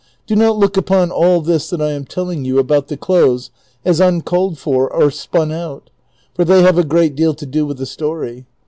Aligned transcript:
Do 0.25 0.35
not 0.35 0.57
look 0.57 0.77
upon 0.77 1.11
all 1.11 1.41
this 1.41 1.69
that 1.69 1.79
I 1.79 1.91
am 1.91 2.05
telling 2.05 2.43
you 2.43 2.57
about 2.57 2.87
the 2.87 2.97
clothes 2.97 3.51
as 3.85 3.99
uncalled 3.99 4.57
for 4.57 4.91
or 4.91 5.11
spun 5.11 5.51
out, 5.51 5.91
tor 6.33 6.43
they 6.43 6.63
have 6.63 6.79
a 6.79 6.83
great 6.83 7.13
deal 7.15 7.35
to 7.35 7.45
do 7.45 7.67
with 7.67 7.77
the 7.77 7.85
story. 7.85 8.47